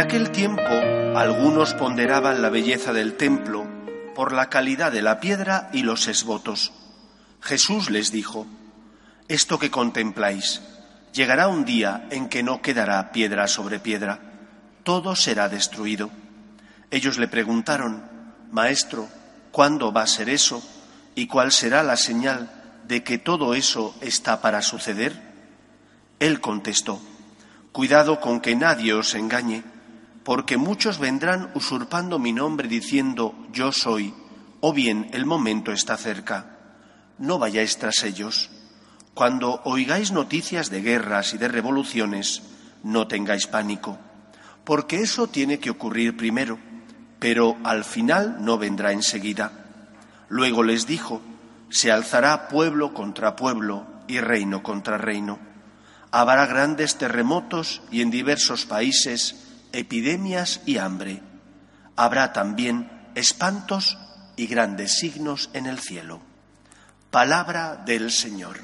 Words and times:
En 0.00 0.06
aquel 0.06 0.30
tiempo 0.30 0.62
algunos 1.14 1.74
ponderaban 1.74 2.40
la 2.40 2.48
belleza 2.48 2.94
del 2.94 3.18
templo 3.18 3.66
por 4.14 4.32
la 4.32 4.48
calidad 4.48 4.90
de 4.90 5.02
la 5.02 5.20
piedra 5.20 5.68
y 5.74 5.82
los 5.82 6.08
esvotos. 6.08 6.72
Jesús 7.42 7.90
les 7.90 8.10
dijo, 8.10 8.46
Esto 9.28 9.58
que 9.58 9.70
contempláis, 9.70 10.62
llegará 11.12 11.48
un 11.48 11.66
día 11.66 12.08
en 12.10 12.30
que 12.30 12.42
no 12.42 12.62
quedará 12.62 13.12
piedra 13.12 13.46
sobre 13.46 13.78
piedra, 13.78 14.20
todo 14.84 15.14
será 15.16 15.50
destruido. 15.50 16.08
Ellos 16.90 17.18
le 17.18 17.28
preguntaron, 17.28 18.02
Maestro, 18.50 19.06
¿cuándo 19.52 19.92
va 19.92 20.04
a 20.04 20.06
ser 20.06 20.30
eso? 20.30 20.62
¿Y 21.14 21.26
cuál 21.26 21.52
será 21.52 21.82
la 21.82 21.98
señal 21.98 22.50
de 22.88 23.04
que 23.04 23.18
todo 23.18 23.52
eso 23.52 23.94
está 24.00 24.40
para 24.40 24.62
suceder? 24.62 25.12
Él 26.20 26.40
contestó, 26.40 27.02
Cuidado 27.72 28.18
con 28.18 28.40
que 28.40 28.56
nadie 28.56 28.94
os 28.94 29.14
engañe, 29.14 29.62
porque 30.30 30.56
muchos 30.56 31.00
vendrán 31.00 31.50
usurpando 31.54 32.20
mi 32.20 32.32
nombre 32.32 32.68
diciendo 32.68 33.34
yo 33.52 33.72
soy, 33.72 34.14
o 34.60 34.72
bien 34.72 35.10
el 35.12 35.26
momento 35.26 35.72
está 35.72 35.96
cerca. 35.96 36.56
No 37.18 37.40
vayáis 37.40 37.78
tras 37.78 38.04
ellos. 38.04 38.48
Cuando 39.12 39.60
oigáis 39.64 40.12
noticias 40.12 40.70
de 40.70 40.82
guerras 40.82 41.34
y 41.34 41.38
de 41.38 41.48
revoluciones, 41.48 42.44
no 42.84 43.08
tengáis 43.08 43.48
pánico, 43.48 43.98
porque 44.62 45.00
eso 45.00 45.26
tiene 45.26 45.58
que 45.58 45.70
ocurrir 45.70 46.16
primero, 46.16 46.60
pero 47.18 47.56
al 47.64 47.82
final 47.82 48.36
no 48.38 48.56
vendrá 48.56 48.92
enseguida. 48.92 49.50
Luego 50.28 50.62
les 50.62 50.86
dijo, 50.86 51.20
se 51.70 51.90
alzará 51.90 52.46
pueblo 52.46 52.94
contra 52.94 53.34
pueblo 53.34 53.84
y 54.06 54.20
reino 54.20 54.62
contra 54.62 54.96
reino 54.96 55.40
Habrá 56.12 56.46
grandes 56.46 56.96
terremotos 56.98 57.82
y 57.90 58.00
en 58.00 58.10
diversos 58.10 58.66
países 58.66 59.49
epidemias 59.72 60.60
y 60.66 60.78
hambre. 60.78 61.22
Habrá 61.96 62.32
también 62.32 62.90
espantos 63.14 63.98
y 64.36 64.46
grandes 64.46 64.98
signos 64.98 65.50
en 65.52 65.66
el 65.66 65.78
cielo. 65.78 66.20
Palabra 67.10 67.76
del 67.76 68.10
Señor. 68.10 68.58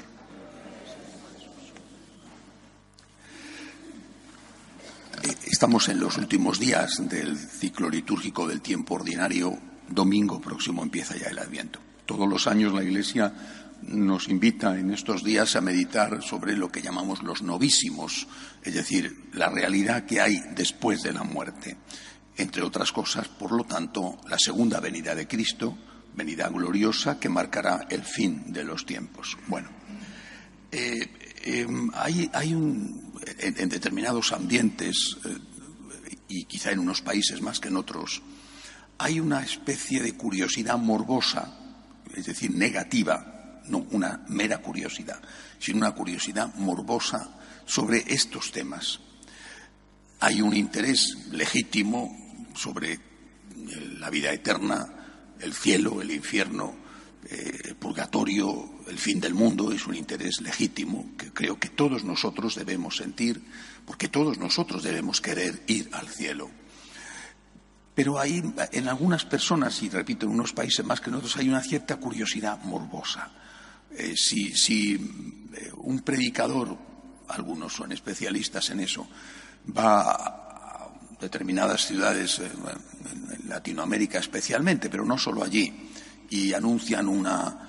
Estamos 5.45 5.89
en 5.89 5.99
los 5.99 6.17
últimos 6.17 6.59
días 6.59 7.09
del 7.09 7.37
ciclo 7.37 7.89
litúrgico 7.89 8.47
del 8.47 8.61
tiempo 8.61 8.95
ordinario. 8.95 9.57
Domingo 9.89 10.39
próximo 10.39 10.83
empieza 10.83 11.17
ya 11.17 11.27
el 11.27 11.39
Adviento. 11.39 11.79
Todos 12.05 12.27
los 12.27 12.47
años 12.47 12.73
la 12.73 12.83
Iglesia 12.83 13.33
nos 13.83 14.27
invita 14.27 14.77
en 14.77 14.91
estos 14.91 15.23
días 15.23 15.55
a 15.55 15.61
meditar 15.61 16.21
sobre 16.21 16.55
lo 16.55 16.71
que 16.71 16.81
llamamos 16.81 17.23
los 17.23 17.41
novísimos, 17.41 18.27
es 18.63 18.73
decir, 18.73 19.29
la 19.33 19.49
realidad 19.49 20.05
que 20.05 20.21
hay 20.21 20.39
después 20.55 21.03
de 21.03 21.13
la 21.13 21.23
muerte. 21.23 21.77
Entre 22.35 22.61
otras 22.61 22.91
cosas, 22.91 23.27
por 23.27 23.51
lo 23.51 23.63
tanto, 23.63 24.19
la 24.27 24.37
segunda 24.37 24.79
venida 24.79 25.15
de 25.15 25.27
Cristo, 25.27 25.77
venida 26.13 26.49
gloriosa 26.49 27.19
que 27.19 27.29
marcará 27.29 27.87
el 27.89 28.03
fin 28.03 28.51
de 28.51 28.63
los 28.63 28.85
tiempos. 28.85 29.37
Bueno, 29.47 29.69
eh, 30.71 31.07
em, 31.43 31.89
hay, 31.93 32.53
un, 32.53 33.13
en, 33.39 33.69
determinados 33.69 34.33
ambientes, 34.33 35.17
eh, 35.25 35.37
y 36.27 36.45
quizá 36.45 36.71
en 36.71 36.79
unos 36.79 37.01
países 37.01 37.41
más 37.41 37.59
que 37.59 37.69
en 37.69 37.77
otros, 37.77 38.21
hay 38.97 39.19
una 39.19 39.43
especie 39.43 40.01
de 40.01 40.13
curiosidad 40.13 40.77
morbosa, 40.77 41.57
es 42.15 42.25
decir, 42.25 42.51
negativa, 42.51 43.36
no 43.69 43.85
una 43.91 44.23
mera 44.27 44.59
curiosidad, 44.59 45.21
sino 45.59 45.79
una 45.79 45.91
curiosidad 45.93 46.53
morbosa 46.55 47.29
sobre 47.65 48.03
estos 48.07 48.51
temas. 48.51 48.99
Hay 50.19 50.41
un 50.41 50.55
interés 50.55 51.29
legítimo 51.31 52.15
sobre 52.55 52.99
la 53.99 54.09
vida 54.09 54.31
eterna, 54.31 54.87
el 55.39 55.53
cielo, 55.53 56.01
el 56.01 56.11
infierno, 56.11 56.75
eh, 57.29 57.59
el 57.65 57.75
purgatorio, 57.75 58.81
el 58.87 58.97
fin 58.97 59.19
del 59.19 59.33
mundo, 59.33 59.71
es 59.71 59.85
un 59.85 59.95
interés 59.95 60.41
legítimo 60.41 61.11
que 61.17 61.31
creo 61.31 61.59
que 61.59 61.69
todos 61.69 62.03
nosotros 62.03 62.55
debemos 62.55 62.97
sentir, 62.97 63.41
porque 63.85 64.07
todos 64.07 64.37
nosotros 64.37 64.81
debemos 64.83 65.21
querer 65.21 65.63
ir 65.67 65.89
al 65.91 66.07
cielo. 66.07 66.49
Pero 67.93 68.19
hay 68.19 68.43
en 68.71 68.87
algunas 68.87 69.25
personas, 69.25 69.81
y 69.81 69.89
repito, 69.89 70.25
en 70.25 70.33
unos 70.33 70.53
países 70.53 70.85
más 70.85 71.01
que 71.01 71.09
en 71.09 71.15
otros, 71.15 71.35
hay 71.37 71.49
una 71.49 71.61
cierta 71.61 71.97
curiosidad 71.97 72.63
morbosa 72.63 73.31
eh, 73.91 74.15
si, 74.15 74.93
eh, 74.93 75.71
un 75.77 76.01
predicador, 76.01 76.77
algunos 77.29 77.73
son 77.73 77.91
especialistas 77.91 78.69
en 78.69 78.81
eso, 78.81 79.07
va 79.75 80.11
a 80.11 80.89
determinadas 81.19 81.87
ciudades, 81.87 82.39
eh, 82.39 82.49
en 82.51 83.49
Latinoamérica 83.49 84.19
especialmente, 84.19 84.89
pero 84.89 85.05
no 85.05 85.17
solo 85.17 85.43
allí, 85.43 85.73
y 86.29 86.53
anuncian 86.53 87.07
una 87.07 87.63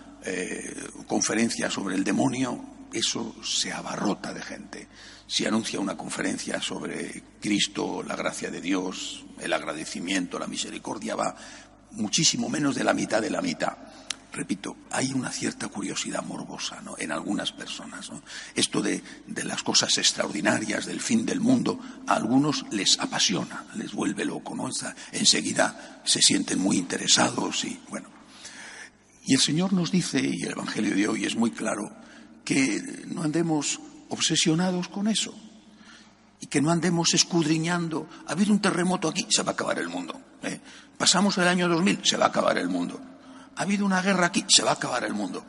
conferencia 1.07 1.71
sobre 1.71 1.95
el 1.95 2.05
demonio, 2.05 2.89
eso 2.93 3.37
se 3.43 3.73
abarrota 3.73 4.35
de 4.35 4.43
gente. 4.43 4.89
Si 5.27 5.47
anuncia 5.47 5.81
una 5.81 5.97
conferencia 5.97 6.61
sobre 6.61 7.23
Cristo, 7.41 8.03
la 8.03 8.17
gracia 8.17 8.51
de 8.51 8.61
Dios, 8.61 9.25
el 9.39 9.53
agradecimiento, 9.53 10.39
la 10.39 10.49
misericordia, 10.49 11.15
va 11.15 11.35
muchísimo 11.93 12.51
menos 12.51 12.75
de 12.75 12.85
la 12.85 12.93
mitad 12.93 13.23
de 13.23 13.31
la 13.31 13.41
mitad 13.41 13.77
repito, 14.33 14.77
hay 14.91 15.13
una 15.13 15.31
cierta 15.31 15.69
curiosidad 15.69 16.23
morbosa 16.23 16.81
¿no? 16.83 16.97
en 16.99 17.13
algunas 17.13 17.53
personas. 17.53 18.11
Esto 18.55 18.83
de, 18.83 19.03
las 19.45 19.63
cosas 19.63 19.97
extraordinarias, 19.99 20.87
del 20.87 21.01
fin 21.01 21.25
del 21.25 21.41
mundo, 21.41 21.79
a 22.07 22.15
algunos 22.15 22.65
les 22.71 22.99
apasiona, 22.99 23.67
les 23.75 23.93
vuelve 23.93 24.25
loco. 24.25 24.55
¿no? 24.55 24.69
enseguida 25.13 26.03
se 26.05 26.21
sienten 26.21 26.59
muy 26.59 26.77
interesados 26.77 27.65
y 27.65 27.81
bueno. 27.89 28.09
Y 29.25 29.35
el 29.35 29.41
Señor 29.41 29.73
nos 29.73 29.91
dice, 29.91 30.21
y 30.21 30.43
el 30.43 30.53
Evangelio 30.53 30.95
de 30.95 31.09
hoy 31.09 31.25
es 31.25 31.37
muy 31.37 31.51
claro, 31.51 31.95
que 32.45 33.05
no 33.09 33.23
andemos 33.23 33.79
obsesionados 34.09 34.89
con 34.89 35.07
eso 35.07 35.35
y 36.41 36.47
que 36.47 36.63
no 36.63 36.71
andemos 36.71 37.13
escudriñando. 37.13 38.09
Ha 38.27 38.33
habido 38.33 38.53
un 38.53 38.61
terremoto 38.61 39.09
aquí, 39.09 39.27
se 39.29 39.43
va 39.43 39.51
a 39.51 39.53
acabar 39.53 39.79
el 39.79 39.89
mundo. 39.89 40.19
¿eh? 40.43 40.61
Pasamos 40.97 41.37
el 41.37 41.47
año 41.47 41.69
2000, 41.69 42.01
se 42.05 42.17
va 42.17 42.27
a 42.27 42.29
acabar 42.29 42.57
el 42.57 42.71
mundo 42.71 43.08
ha 43.59 43.63
habido 43.63 43.85
una 43.85 44.01
guerra 44.01 44.27
aquí, 44.27 44.45
se 44.49 44.63
va 44.63 44.71
a 44.71 44.75
acabar 44.75 45.03
el 45.03 45.15
mundo. 45.15 45.45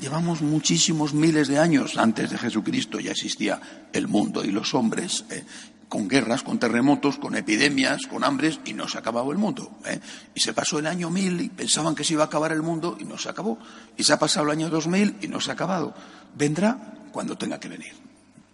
Llevamos 0.00 0.42
muchísimos 0.42 1.12
miles 1.12 1.48
de 1.48 1.58
años 1.58 1.98
antes 1.98 2.30
de 2.30 2.38
Jesucristo, 2.38 3.00
ya 3.00 3.10
existía 3.10 3.60
el 3.92 4.06
mundo 4.06 4.44
y 4.44 4.52
los 4.52 4.74
hombres, 4.74 5.24
eh, 5.28 5.44
con 5.88 6.06
guerras, 6.06 6.44
con 6.44 6.60
terremotos, 6.60 7.18
con 7.18 7.34
epidemias, 7.34 8.06
con 8.06 8.22
hambres, 8.22 8.60
y 8.64 8.74
no 8.74 8.86
se 8.86 8.96
ha 8.96 9.00
acabado 9.00 9.32
el 9.32 9.38
mundo. 9.38 9.76
Eh. 9.84 9.98
Y 10.36 10.40
se 10.40 10.52
pasó 10.52 10.78
el 10.78 10.86
año 10.86 11.10
mil 11.10 11.40
y 11.40 11.48
pensaban 11.48 11.96
que 11.96 12.04
se 12.04 12.12
iba 12.12 12.22
a 12.22 12.26
acabar 12.26 12.52
el 12.52 12.62
mundo 12.62 12.96
y 12.98 13.04
no 13.04 13.18
se 13.18 13.28
acabó. 13.28 13.58
Y 13.96 14.04
se 14.04 14.12
ha 14.12 14.20
pasado 14.20 14.46
el 14.46 14.52
año 14.52 14.70
dos 14.70 14.86
mil 14.86 15.16
y 15.20 15.26
no 15.26 15.40
se 15.40 15.50
ha 15.50 15.54
acabado. 15.54 15.94
Vendrá 16.36 16.94
cuando 17.10 17.36
tenga 17.36 17.58
que 17.58 17.68
venir. 17.68 17.92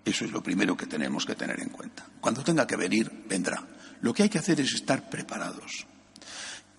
Eso 0.02 0.24
es 0.24 0.32
lo 0.32 0.42
primero 0.42 0.78
que 0.78 0.86
tenemos 0.86 1.26
que 1.26 1.34
tener 1.34 1.60
en 1.60 1.68
cuenta. 1.68 2.06
Cuando 2.22 2.42
tenga 2.42 2.66
que 2.66 2.76
venir, 2.76 3.12
vendrá. 3.28 3.62
Lo 4.00 4.14
que 4.14 4.22
hay 4.22 4.28
que 4.30 4.38
hacer 4.38 4.58
es 4.60 4.72
estar 4.72 5.10
preparados 5.10 5.86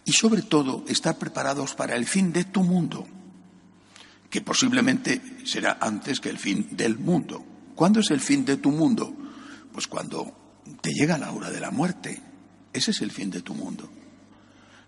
y 0.10 0.12
sobre 0.12 0.42
todo 0.42 0.86
estar 0.88 1.20
preparados 1.20 1.76
para 1.76 1.96
el 1.96 2.08
fin 2.08 2.34
de 2.34 2.44
tu 2.44 2.64
mundo, 2.64 3.06
que 4.28 4.42
posiblemente 4.42 5.22
será 5.46 5.78
antes 5.80 6.20
que 6.20 6.30
el 6.30 6.40
fin 6.40 6.68
del 6.72 6.98
mundo. 6.98 7.46
¿Cuándo 7.76 8.00
es 8.00 8.10
el 8.10 8.20
fin 8.20 8.44
de 8.44 8.58
tu 8.58 8.72
mundo? 8.72 9.14
Pues 9.72 9.86
cuando 9.86 10.64
te 10.82 10.94
llega 10.94 11.20
la 11.20 11.32
hora 11.32 11.52
de 11.52 11.60
la 11.60 11.70
muerte. 11.70 12.24
Ese 12.74 12.90
es 12.90 13.02
el 13.02 13.12
fin 13.12 13.30
de 13.30 13.44
tu 13.44 13.54
mundo. 13.54 13.88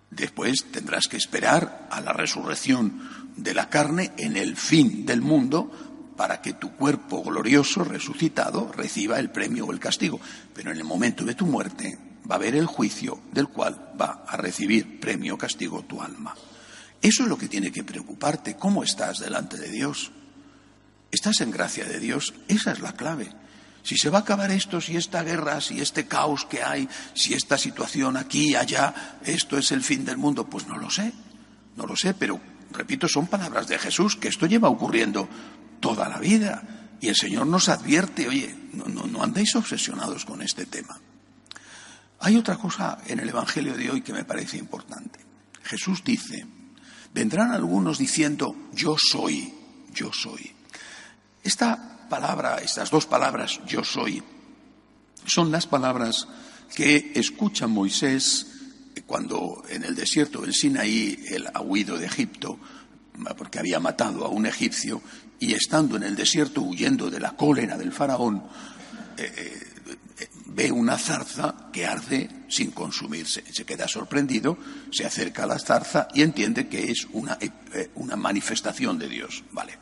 Después 0.10 0.66
tendrás 0.72 1.06
que 1.08 1.18
esperar 1.18 1.88
a 1.92 2.02
la 2.02 2.14
resurrección 2.14 3.32
de 3.38 3.54
la 3.54 3.70
carne 3.70 4.14
en 4.18 4.38
el 4.38 4.58
fin 4.58 5.06
del 5.06 5.22
mundo 5.22 5.70
para 6.18 6.42
que 6.42 6.54
tu 6.54 6.72
cuerpo 6.72 7.22
glorioso, 7.22 7.84
resucitado, 7.84 8.72
reciba 8.72 9.20
el 9.20 9.30
premio 9.30 9.68
o 9.68 9.72
el 9.72 9.80
castigo. 9.80 10.20
Pero 10.56 10.72
en 10.72 10.78
el 10.78 10.84
momento 10.84 11.24
de 11.24 11.36
tu 11.36 11.46
muerte 11.46 12.11
va 12.30 12.36
a 12.36 12.38
haber 12.38 12.56
el 12.56 12.66
juicio 12.66 13.22
del 13.32 13.48
cual 13.48 13.94
va 14.00 14.24
a 14.28 14.38
recibir 14.38 15.00
premio 15.00 15.36
o 15.36 15.38
castigo 15.38 15.84
tu 15.84 16.02
alma. 16.02 16.36
Eso 17.02 17.24
es 17.24 17.30
lo 17.30 17.38
que 17.38 17.48
tiene 17.48 17.72
que 17.72 17.84
preocuparte. 17.84 18.56
¿Cómo 18.56 18.84
estás 18.84 19.20
delante 19.20 19.58
de 19.58 19.70
Dios? 19.70 20.12
¿Estás 21.12 21.42
en 21.42 21.52
gracia 21.52 21.86
de 21.86 22.00
Dios? 22.00 22.34
Esa 22.48 22.72
es 22.72 22.80
la 22.80 22.94
clave. 22.94 23.30
Si 23.84 23.98
se 23.98 24.10
va 24.10 24.20
a 24.20 24.22
acabar 24.22 24.52
esto, 24.52 24.80
si 24.80 24.96
esta 24.96 25.24
guerra, 25.24 25.60
si 25.60 25.82
este 25.82 26.08
caos 26.08 26.46
que 26.46 26.62
hay, 26.62 26.88
si 27.16 27.34
esta 27.34 27.58
situación 27.58 28.16
aquí, 28.16 28.56
allá, 28.56 29.20
esto 29.24 29.58
es 29.58 29.72
el 29.72 29.82
fin 29.82 30.06
del 30.06 30.18
mundo, 30.18 30.48
pues 30.48 30.68
no 30.68 30.78
lo 30.78 30.90
sé. 30.90 31.12
No 31.76 31.88
lo 31.88 31.96
sé, 31.96 32.14
pero 32.14 32.40
repito, 32.72 33.08
son 33.08 33.28
palabras 33.28 33.68
de 33.68 33.80
Jesús, 33.80 34.16
que 34.16 34.28
esto 34.28 34.46
lleva 34.46 34.70
ocurriendo 34.70 35.28
toda 35.80 36.08
la 36.08 36.20
vida. 36.20 36.98
Y 37.02 37.08
el 37.08 37.16
Señor 37.16 37.48
nos 37.48 37.70
advierte, 37.70 38.28
oye, 38.28 38.56
no, 38.74 38.86
no, 38.86 39.08
no 39.08 39.24
andéis 39.24 39.56
obsesionados 39.56 40.26
con 40.26 40.44
este 40.44 40.68
tema. 40.68 41.00
Hay 42.22 42.38
otra 42.38 42.56
cosa 42.58 43.00
en 43.08 43.20
el 43.20 43.30
Evangelio 43.30 43.76
de 43.76 43.90
hoy 43.90 44.02
que 44.02 44.14
me 44.14 44.24
parece 44.24 44.58
importante. 44.58 45.20
Jesús 45.64 46.04
dice, 46.04 46.46
vendrán 47.14 47.52
algunos 47.52 47.98
diciendo, 47.98 48.56
yo 48.74 48.96
soy, 48.98 49.54
yo 49.92 50.12
soy. 50.14 50.52
Esta 51.44 52.08
palabra, 52.08 52.58
estas 52.58 52.92
dos 52.92 53.08
palabras, 53.08 53.60
yo 53.66 53.84
soy, 53.84 54.22
son 55.26 55.52
las 55.52 55.66
palabras 55.66 56.28
que 56.76 57.12
escucha 57.16 57.66
Moisés 57.68 58.48
cuando 59.08 59.64
en 59.70 59.84
el 59.84 59.96
desierto 59.96 60.42
del 60.42 60.54
Sinaí 60.54 61.26
él 61.28 61.48
ha 61.54 61.62
huido 61.62 61.98
de 61.98 62.06
Egipto 62.06 62.60
porque 63.36 63.60
había 63.60 63.80
matado 63.80 64.26
a 64.26 64.30
un 64.30 64.46
egipcio 64.46 65.02
y 65.40 65.54
estando 65.54 65.98
en 65.98 66.04
el 66.04 66.16
desierto 66.16 66.62
huyendo 66.62 67.10
de 67.10 67.20
la 67.20 67.32
cólera 67.32 67.78
del 67.78 67.92
faraón, 67.92 68.44
eh, 69.18 69.34
eh, 69.36 69.71
ve 70.54 70.72
una 70.72 70.98
zarza 70.98 71.70
que 71.72 71.86
arde 71.86 72.30
sin 72.50 72.72
consumirse. 72.72 73.44
Se 73.52 73.66
queda 73.66 73.88
sorprendido, 73.88 74.58
se 74.92 75.06
acerca 75.06 75.44
a 75.44 75.48
la 75.48 75.60
zarza 75.60 76.08
y 76.14 76.22
entiende 76.22 76.68
que 76.68 76.92
es 76.92 77.08
una, 77.14 77.38
eh, 77.40 77.92
una 77.96 78.16
manifestación 78.16 78.98
de 79.00 79.08
Dios. 79.08 79.44
Vale. 79.52 79.78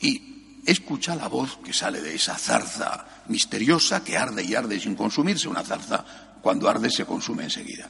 Y 0.00 0.62
escucha 0.66 1.14
la 1.14 1.28
voz 1.28 1.58
que 1.64 1.72
sale 1.72 2.00
de 2.00 2.14
esa 2.14 2.36
zarza 2.36 3.06
misteriosa 3.28 4.04
que 4.04 4.16
arde 4.16 4.44
y 4.44 4.54
arde 4.54 4.78
sin 4.80 4.94
consumirse, 4.94 5.48
una 5.48 5.62
zarza 5.62 6.04
cuando 6.42 6.68
arde 6.68 6.90
se 6.90 7.04
consume 7.04 7.44
enseguida. 7.44 7.88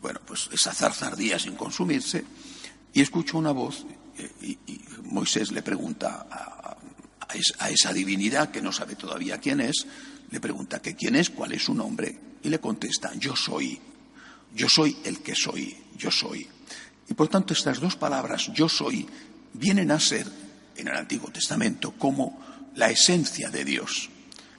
Bueno, 0.00 0.20
pues 0.26 0.48
esa 0.52 0.72
zarza 0.72 1.08
ardía 1.08 1.38
sin 1.38 1.54
consumirse 1.54 2.24
y 2.92 3.00
escucha 3.00 3.38
una 3.38 3.52
voz 3.52 3.86
y, 4.42 4.58
Moisés 5.04 5.52
le 5.52 5.62
pregunta 5.62 6.26
a, 6.30 6.76
a, 7.20 7.70
esa 7.70 7.92
divinidad 7.92 8.50
que 8.50 8.60
no 8.60 8.72
sabe 8.72 8.94
todavía 8.94 9.38
quién 9.38 9.60
es, 9.60 9.86
le 10.30 10.40
pregunta 10.40 10.80
que 10.80 10.94
quién 10.94 11.16
es, 11.16 11.30
cuál 11.30 11.52
es 11.52 11.64
su 11.64 11.74
nombre, 11.74 12.18
y 12.42 12.48
le 12.48 12.60
contesta, 12.60 13.12
yo 13.14 13.34
soy, 13.34 13.78
yo 14.54 14.68
soy 14.68 14.96
el 15.04 15.20
que 15.20 15.34
soy, 15.34 15.76
yo 15.96 16.10
soy. 16.10 16.46
Y 17.08 17.14
por 17.14 17.28
tanto 17.28 17.54
estas 17.54 17.80
dos 17.80 17.96
palabras, 17.96 18.50
yo 18.52 18.68
soy, 18.68 19.06
vienen 19.54 19.90
a 19.90 20.00
ser 20.00 20.26
en 20.76 20.88
el 20.88 20.96
Antiguo 20.96 21.30
Testamento 21.30 21.92
como 21.92 22.38
la 22.76 22.90
esencia 22.90 23.50
de 23.50 23.64
Dios, 23.64 24.10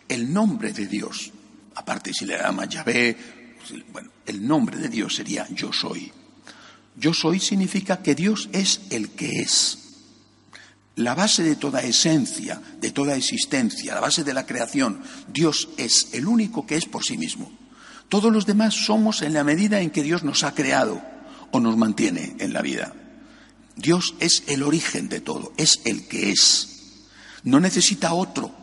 el 0.07 0.31
nombre 0.33 0.73
de 0.73 0.87
Dios. 0.87 1.31
Aparte 1.75 2.13
si 2.13 2.25
le 2.25 2.37
llama 2.37 2.65
Yahvé, 2.65 3.15
bueno, 3.91 4.09
el 4.25 4.45
nombre 4.45 4.77
de 4.77 4.89
Dios 4.89 5.15
sería 5.15 5.47
yo 5.49 5.71
soy. 5.71 6.11
Yo 6.95 7.13
soy 7.13 7.39
significa 7.39 8.01
que 8.01 8.15
Dios 8.15 8.49
es 8.51 8.81
el 8.89 9.11
que 9.11 9.41
es. 9.41 9.88
La 10.99 11.15
base 11.15 11.43
de 11.43 11.55
toda 11.55 11.81
esencia, 11.81 12.61
de 12.81 12.91
toda 12.91 13.15
existencia, 13.15 13.93
la 13.95 14.01
base 14.01 14.25
de 14.25 14.33
la 14.33 14.45
creación, 14.45 15.01
Dios 15.31 15.69
es 15.77 16.09
el 16.11 16.27
único 16.27 16.67
que 16.67 16.75
es 16.75 16.87
por 16.87 17.05
sí 17.05 17.17
mismo. 17.17 17.49
Todos 18.09 18.33
los 18.33 18.45
demás 18.45 18.73
somos 18.73 19.21
en 19.21 19.31
la 19.31 19.45
medida 19.45 19.79
en 19.79 19.91
que 19.91 20.03
Dios 20.03 20.25
nos 20.25 20.43
ha 20.43 20.53
creado 20.53 21.01
o 21.51 21.61
nos 21.61 21.77
mantiene 21.77 22.35
en 22.39 22.51
la 22.51 22.61
vida. 22.61 22.93
Dios 23.77 24.13
es 24.19 24.43
el 24.47 24.61
origen 24.61 25.07
de 25.07 25.21
todo, 25.21 25.53
es 25.55 25.79
el 25.85 26.05
que 26.09 26.31
es. 26.31 27.05
No 27.45 27.61
necesita 27.61 28.13
otro 28.13 28.53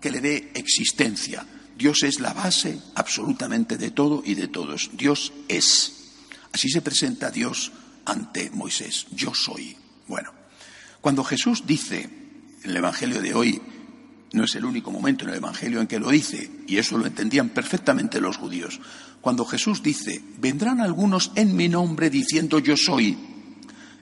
que 0.00 0.12
le 0.12 0.20
dé 0.20 0.52
existencia. 0.54 1.44
Dios 1.76 2.04
es 2.04 2.20
la 2.20 2.32
base 2.32 2.78
absolutamente 2.94 3.76
de 3.76 3.90
todo 3.90 4.22
y 4.24 4.36
de 4.36 4.46
todos. 4.46 4.90
Dios 4.92 5.32
es. 5.48 5.92
Así 6.52 6.68
se 6.68 6.82
presenta 6.82 7.32
Dios 7.32 7.72
ante 8.04 8.48
Moisés. 8.52 9.08
Yo 9.10 9.34
soy. 9.34 9.76
Bueno, 10.06 10.39
cuando 11.00 11.24
Jesús 11.24 11.64
dice 11.66 12.08
en 12.62 12.70
el 12.70 12.76
Evangelio 12.76 13.22
de 13.22 13.34
hoy, 13.34 13.60
no 14.32 14.44
es 14.44 14.54
el 14.54 14.64
único 14.64 14.90
momento 14.90 15.24
en 15.24 15.30
el 15.30 15.36
Evangelio 15.36 15.80
en 15.80 15.86
que 15.86 15.98
lo 15.98 16.10
dice, 16.10 16.50
y 16.66 16.76
eso 16.76 16.98
lo 16.98 17.06
entendían 17.06 17.48
perfectamente 17.48 18.20
los 18.20 18.36
judíos. 18.36 18.80
Cuando 19.20 19.44
Jesús 19.44 19.82
dice, 19.82 20.22
vendrán 20.38 20.80
algunos 20.80 21.32
en 21.34 21.56
mi 21.56 21.68
nombre 21.68 22.10
diciendo 22.10 22.58
yo 22.58 22.76
soy, 22.76 23.16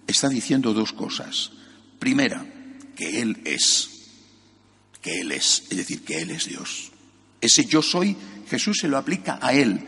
está 0.07 0.29
diciendo 0.29 0.75
dos 0.75 0.93
cosas. 0.93 1.53
Primera, 1.99 2.45
que 2.95 3.21
Él 3.21 3.41
es, 3.45 3.91
que 5.01 5.21
Él 5.21 5.33
es, 5.33 5.65
es 5.71 5.77
decir, 5.77 6.03
que 6.03 6.21
Él 6.21 6.31
es 6.31 6.47
Dios. 6.47 6.93
Ese 7.41 7.65
yo 7.65 7.83
soy, 7.83 8.17
Jesús 8.49 8.79
se 8.81 8.89
lo 8.89 8.99
aplica 8.99 9.39
a 9.41 9.53
Él. 9.53 9.81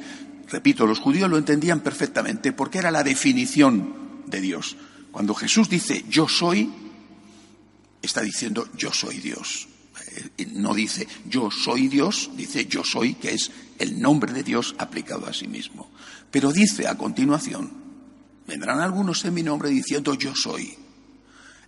Repito, 0.49 0.87
los 0.87 0.99
judíos 0.99 1.31
lo 1.31 1.39
entendían 1.39 1.81
perfectamente 1.81 2.53
porque 2.53 2.79
era 2.79 2.91
la 2.91 3.05
definición 3.05 4.23
de 4.27 4.41
Dios. 4.41 4.77
Cuando 5.13 5.35
Jesús 5.35 5.69
dice 5.69 6.05
yo 6.09 6.29
soy, 6.29 6.71
está 8.03 8.23
diciendo 8.23 8.69
yo 8.77 8.93
soy 8.93 9.19
Dios. 9.19 9.69
Eh, 10.39 10.47
no 10.53 10.75
dice 10.75 11.07
yo 11.27 11.51
soy 11.51 11.89
Dios, 11.89 12.31
dice 12.37 12.67
yo 12.67 12.83
soy, 12.85 13.15
que 13.15 13.33
es 13.35 13.51
el 13.79 14.01
nombre 14.01 14.33
de 14.33 14.43
Dios 14.43 14.75
aplicado 14.79 15.27
a 15.27 15.33
sí 15.33 15.49
mismo. 15.49 15.91
Pero 16.31 16.53
dice 16.53 16.87
a 16.87 16.97
continuación, 16.97 17.71
vendrán 18.47 18.81
algunos 18.81 19.25
en 19.25 19.35
mi 19.35 19.43
nombre 19.43 19.71
diciendo 19.71 20.15
yo 20.15 20.35
soy. 20.35 20.77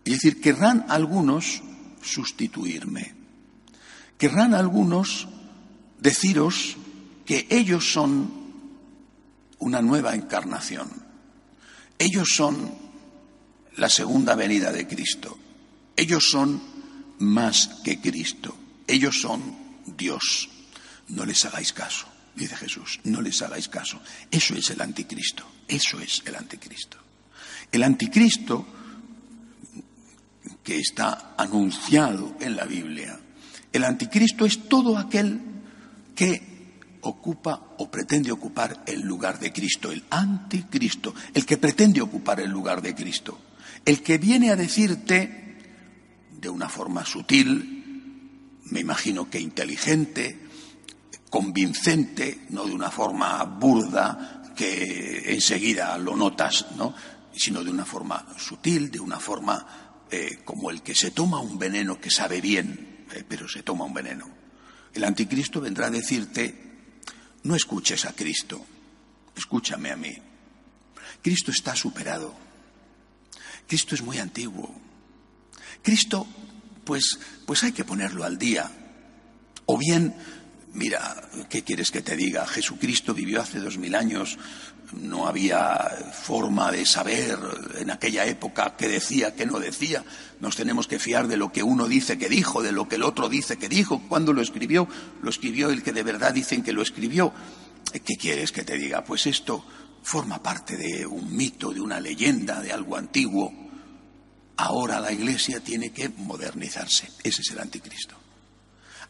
Es 0.05 0.14
decir, 0.14 0.40
querrán 0.40 0.87
algunos 0.88 1.62
sustituirme. 2.02 3.14
Querrán 4.19 4.55
algunos 4.55 5.29
deciros 6.00 6.76
que 7.25 7.46
ellos 7.50 7.93
son 7.93 8.43
una 9.58 9.81
nueva 9.81 10.14
encarnación. 10.14 10.88
Ellos 11.99 12.29
son 12.34 12.73
la 13.76 13.88
segunda 13.88 14.34
venida 14.34 14.73
de 14.73 14.87
Cristo. 14.87 15.38
Ellos 15.96 16.24
son 16.30 16.60
más 17.18 17.68
que 17.84 18.00
Cristo. 18.00 18.56
Ellos 18.86 19.20
son 19.20 19.42
Dios. 19.96 20.48
No 21.08 21.24
les 21.24 21.44
hagáis 21.44 21.72
caso, 21.72 22.06
dice 22.34 22.56
Jesús. 22.56 23.00
No 23.04 23.20
les 23.20 23.40
hagáis 23.42 23.68
caso. 23.68 24.00
Eso 24.30 24.54
es 24.54 24.70
el 24.70 24.80
anticristo. 24.80 25.46
Eso 25.68 26.00
es 26.00 26.22
el 26.26 26.36
anticristo. 26.36 26.98
El 27.70 27.82
anticristo 27.82 28.66
que 30.62 30.78
está 30.78 31.34
anunciado 31.36 32.36
en 32.40 32.56
la 32.56 32.64
Biblia. 32.64 33.18
El 33.72 33.84
anticristo 33.84 34.44
es 34.44 34.68
todo 34.68 34.98
aquel 34.98 35.40
que 36.14 36.52
ocupa 37.02 37.74
o 37.78 37.90
pretende 37.90 38.30
ocupar 38.30 38.84
el 38.86 39.00
lugar 39.00 39.38
de 39.40 39.52
Cristo, 39.52 39.90
el 39.90 40.04
anticristo, 40.10 41.14
el 41.34 41.44
que 41.44 41.56
pretende 41.56 42.00
ocupar 42.00 42.40
el 42.40 42.50
lugar 42.50 42.80
de 42.80 42.94
Cristo, 42.94 43.40
el 43.84 44.02
que 44.02 44.18
viene 44.18 44.50
a 44.50 44.56
decirte 44.56 45.51
de 46.42 46.48
una 46.48 46.68
forma 46.68 47.06
sutil, 47.06 48.58
me 48.64 48.80
imagino 48.80 49.30
que 49.30 49.38
inteligente, 49.38 50.48
convincente, 51.30 52.46
no 52.50 52.66
de 52.66 52.72
una 52.72 52.90
forma 52.90 53.44
burda 53.44 54.42
que 54.56 55.32
enseguida 55.32 55.96
lo 55.98 56.16
notas, 56.16 56.66
¿no? 56.76 56.94
sino 57.32 57.62
de 57.62 57.70
una 57.70 57.84
forma 57.84 58.26
sutil, 58.36 58.90
de 58.90 58.98
una 58.98 59.20
forma 59.20 60.04
eh, 60.10 60.40
como 60.44 60.70
el 60.70 60.82
que 60.82 60.96
se 60.96 61.12
toma 61.12 61.38
un 61.38 61.60
veneno 61.60 62.00
que 62.00 62.10
sabe 62.10 62.40
bien, 62.40 63.06
eh, 63.14 63.22
pero 63.26 63.48
se 63.48 63.62
toma 63.62 63.84
un 63.84 63.94
veneno. 63.94 64.28
El 64.93 65.05
anticristo 65.05 65.60
vendrá 65.60 65.86
a 65.86 65.90
decirte 65.90 66.72
no 67.44 67.55
escuches 67.55 68.05
a 68.05 68.14
Cristo, 68.14 68.67
escúchame 69.36 69.93
a 69.93 69.96
mí. 69.96 70.12
Cristo 71.22 71.52
está 71.52 71.76
superado. 71.76 72.34
Cristo 73.69 73.94
es 73.94 74.02
muy 74.02 74.19
antiguo. 74.19 74.92
Cristo, 75.82 76.27
pues, 76.84 77.19
pues 77.46 77.62
hay 77.65 77.72
que 77.72 77.84
ponerlo 77.84 78.24
al 78.24 78.39
día. 78.39 78.70
O 79.67 79.79
bien, 79.79 80.15
mira, 80.74 81.29
¿qué 81.48 81.62
quieres 81.62 81.91
que 81.91 82.03
te 82.03 82.17
diga? 82.17 82.46
Jesucristo 82.46 83.15
vivió 83.15 83.41
hace 83.41 83.60
dos 83.60 83.79
mil 83.79 83.94
años, 83.94 84.39
no 85.01 85.27
había 85.27 85.91
forma 86.12 86.70
de 86.70 86.84
saber 86.84 87.39
en 87.79 87.91
aquella 87.91 88.27
época 88.27 88.74
qué 88.77 88.89
decía, 88.89 89.34
qué 89.34 89.46
no 89.46 89.58
decía. 89.58 90.05
Nos 90.41 90.56
tenemos 90.56 90.86
que 90.86 90.98
fiar 90.98 91.29
de 91.29 91.36
lo 91.36 91.53
que 91.53 91.62
uno 91.62 91.89
dice 91.89 92.19
que 92.19 92.29
dijo, 92.29 92.62
de 92.62 92.72
lo 92.72 92.89
que 92.89 92.96
el 92.96 93.03
otro 93.03 93.29
dice 93.29 93.56
que 93.56 93.69
dijo. 93.69 94.03
Cuando 94.08 94.32
lo 94.32 94.43
escribió, 94.43 94.89
lo 95.22 95.31
escribió 95.31 95.70
el 95.70 95.82
que 95.82 95.93
de 95.93 96.03
verdad 96.03 96.34
dicen 96.34 96.62
que 96.62 96.72
lo 96.72 96.82
escribió. 96.82 97.32
¿Qué 97.93 98.17
quieres 98.17 98.53
que 98.53 98.65
te 98.65 98.77
diga? 98.77 99.05
Pues 99.05 99.27
esto 99.27 99.65
forma 100.03 100.43
parte 100.43 100.77
de 100.77 101.06
un 101.06 101.34
mito, 101.34 101.72
de 101.72 101.81
una 101.81 102.01
leyenda, 102.01 102.60
de 102.60 102.72
algo 102.72 102.96
antiguo. 102.96 103.53
Ahora 104.62 105.00
la 105.00 105.10
Iglesia 105.10 105.58
tiene 105.58 105.90
que 105.90 106.08
modernizarse. 106.08 107.10
Ese 107.24 107.42
es 107.42 107.50
el 107.50 107.58
anticristo. 107.58 108.14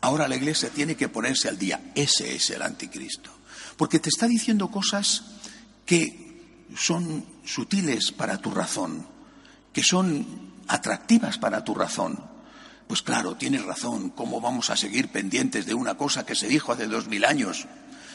Ahora 0.01 0.27
la 0.27 0.37
Iglesia 0.37 0.71
tiene 0.71 0.97
que 0.97 1.11
ponerse 1.11 1.47
al 1.47 1.59
día. 1.59 1.93
Ese 1.95 2.35
es 2.35 2.49
el 2.49 2.63
anticristo. 2.63 3.31
Porque 3.77 3.99
te 3.99 4.09
está 4.09 4.27
diciendo 4.27 4.71
cosas 4.71 5.25
que 5.85 6.65
son 6.75 7.27
sutiles 7.45 8.13
para 8.13 8.39
tu 8.39 8.51
razón, 8.51 9.07
que 9.75 9.83
son 9.83 10.55
atractivas 10.69 11.37
para 11.37 11.63
tu 11.63 11.75
razón. 11.75 12.19
Pues 12.89 13.03
claro, 13.03 13.37
tienes 13.37 13.63
razón, 13.63 14.09
¿cómo 14.09 14.41
vamos 14.41 14.71
a 14.71 14.77
seguir 14.79 15.13
pendientes 15.13 15.67
de 15.67 15.75
una 15.75 15.99
cosa 15.99 16.25
que 16.25 16.35
se 16.35 16.49
dijo 16.49 16.73
hace 16.73 16.87
dos 16.87 17.09
mil 17.09 17.27
años? 17.27 17.67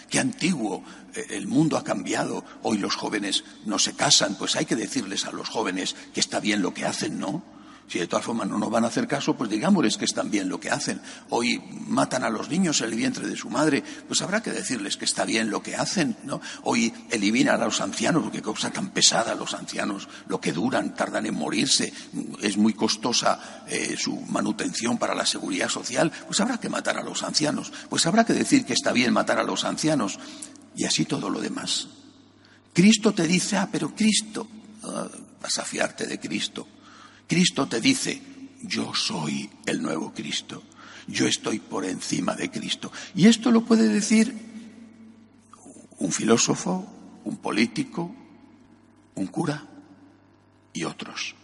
Qué 0.10 0.20
antiguo, 0.20 0.84
eh, 1.16 1.26
el 1.32 1.48
mundo 1.48 1.78
ha 1.78 1.84
cambiado, 1.84 2.44
hoy 2.64 2.78
los 2.78 2.96
jóvenes 2.96 3.44
no 3.66 3.80
se 3.80 3.94
casan, 3.94 4.36
pues 4.36 4.56
hay 4.56 4.66
que 4.66 4.76
decirles 4.76 5.26
a 5.26 5.32
los 5.32 5.50
jóvenes 5.50 5.96
que 6.14 6.20
está 6.20 6.40
bien 6.40 6.62
lo 6.62 6.74
que 6.74 6.86
hacen, 6.86 7.20
¿no? 7.20 7.57
Si 7.88 8.00
de 8.00 8.08
todas 8.08 8.26
formas 8.26 8.50
no 8.50 8.58
nos 8.58 8.70
van 8.70 8.84
a 8.84 8.88
hacer 8.88 9.08
caso, 9.08 9.38
pues 9.38 9.50
digámosles 9.50 9.96
que 9.98 10.04
están 10.04 10.30
bien 10.30 10.50
lo 10.50 10.60
que 10.60 10.70
hacen. 10.70 11.00
Hoy 11.30 11.62
matan 11.88 12.26
a 12.26 12.30
los 12.30 12.50
niños 12.50 12.82
en 12.82 12.90
el 12.90 12.96
vientre 12.96 13.26
de 13.26 13.38
su 13.38 13.50
madre, 13.50 13.82
pues 14.08 14.22
habrá 14.22 14.44
que 14.44 14.52
decirles 14.52 14.98
que 14.98 15.06
está 15.06 15.24
bien 15.24 15.50
lo 15.50 15.64
que 15.64 15.78
hacen, 15.78 16.18
¿no? 16.26 16.42
Hoy 16.64 16.94
eliminan 17.10 17.62
a 17.62 17.66
los 17.66 17.80
ancianos, 17.80 18.24
porque 18.24 18.42
cosa 18.42 18.72
tan 18.72 18.90
pesada 18.90 19.36
los 19.36 19.54
ancianos, 19.54 20.10
lo 20.28 20.42
que 20.42 20.52
duran, 20.52 20.96
tardan 20.96 21.28
en 21.28 21.36
morirse, 21.36 21.94
es 22.42 22.58
muy 22.58 22.74
costosa 22.74 23.64
eh, 23.68 23.96
su 23.98 24.20
manutención 24.20 24.98
para 24.98 25.16
la 25.16 25.26
seguridad 25.26 25.70
social, 25.70 26.12
pues 26.26 26.42
habrá 26.42 26.60
que 26.60 26.68
matar 26.68 26.98
a 26.98 27.04
los 27.04 27.24
ancianos, 27.24 27.72
pues 27.90 28.06
habrá 28.06 28.26
que 28.26 28.34
decir 28.34 28.66
que 28.66 28.74
está 28.74 28.92
bien 28.92 29.14
matar 29.14 29.40
a 29.40 29.44
los 29.44 29.64
ancianos. 29.64 30.20
Y 30.76 30.84
así 30.84 31.06
todo 31.06 31.30
lo 31.30 31.40
demás. 31.40 31.88
Cristo 32.74 33.14
te 33.14 33.26
dice, 33.26 33.58
ah, 33.58 33.70
pero 33.72 33.96
Cristo, 33.96 34.48
ah, 34.84 35.08
vas 35.42 35.58
a 35.58 35.64
fiarte 35.64 36.06
de 36.06 36.20
Cristo. 36.20 36.68
Cristo 37.28 37.68
te 37.68 37.82
dice, 37.82 38.22
yo 38.64 38.94
soy 38.94 39.50
el 39.66 39.82
nuevo 39.82 40.14
Cristo, 40.14 40.64
yo 41.08 41.28
estoy 41.28 41.60
por 41.60 41.86
encima 41.86 42.36
de 42.36 42.50
Cristo. 42.50 42.92
Y 43.16 43.28
esto 43.28 43.52
lo 43.52 43.66
puede 43.66 43.88
decir 43.88 44.34
un 46.00 46.12
filósofo, 46.12 46.88
un 47.24 47.38
político, 47.38 48.16
un 49.16 49.28
cura 49.28 49.66
y 50.74 50.84
otros. 50.84 51.36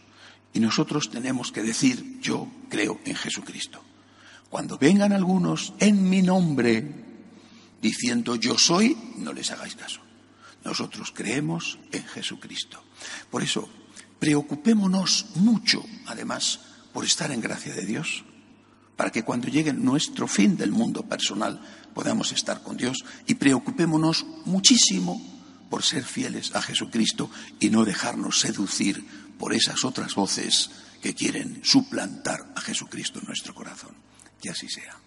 Y 0.53 0.59
nosotros 0.59 1.09
tenemos 1.09 1.51
que 1.51 1.63
decir, 1.63 2.19
yo 2.21 2.47
creo 2.69 2.99
en 3.05 3.15
Jesucristo. 3.15 3.83
Cuando 4.49 4.77
vengan 4.77 5.11
algunos 5.11 5.73
en 5.79 6.07
mi 6.07 6.21
nombre 6.21 6.85
diciendo 7.81 8.35
yo 8.35 8.57
soy, 8.57 8.95
no 9.17 9.33
les 9.33 9.49
hagáis 9.51 9.75
caso. 9.75 10.01
Nosotros 10.63 11.11
creemos 11.13 11.79
en 11.91 12.05
Jesucristo. 12.05 12.81
Por 13.29 13.43
eso, 13.43 13.67
preocupémonos 14.23 15.25
mucho, 15.35 15.83
además, 16.05 16.61
por 16.93 17.03
estar 17.03 17.29
en 17.33 17.41
gracia 17.41 17.73
de 17.73 17.85
Dios, 17.85 18.23
para 18.95 19.11
que 19.11 19.23
cuando 19.23 19.49
llegue 19.49 19.73
nuestro 19.73 20.29
fin 20.29 20.55
del 20.55 20.71
mundo 20.71 21.03
personal 21.03 21.59
podamos 21.93 22.31
estar 22.31 22.63
con 22.63 22.77
Dios 22.77 23.03
y 23.27 23.33
preocupémonos 23.33 24.25
muchísimo 24.45 25.21
por 25.69 25.83
ser 25.83 26.05
fieles 26.05 26.55
a 26.55 26.61
Jesucristo 26.61 27.29
y 27.59 27.69
no 27.69 27.83
dejarnos 27.83 28.39
seducir 28.39 29.05
por 29.37 29.53
esas 29.53 29.83
otras 29.83 30.15
voces 30.15 30.71
que 31.01 31.13
quieren 31.13 31.59
suplantar 31.61 32.53
a 32.55 32.61
Jesucristo 32.61 33.19
en 33.19 33.25
nuestro 33.25 33.53
corazón. 33.53 33.91
Que 34.41 34.51
así 34.51 34.69
sea. 34.69 35.02